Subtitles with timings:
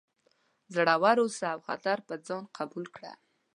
[0.75, 3.11] زړور اوسه او خطر په ځان قبول کړه.